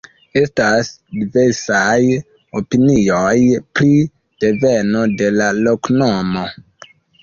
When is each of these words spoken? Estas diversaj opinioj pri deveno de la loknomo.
Estas 0.39 0.87
diversaj 1.17 1.99
opinioj 2.63 3.37
pri 3.77 3.95
deveno 4.49 5.09
de 5.23 5.33
la 5.41 5.57
loknomo. 5.65 6.53